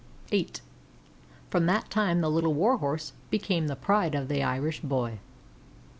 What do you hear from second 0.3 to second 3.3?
VIII From that time the Little Warhorse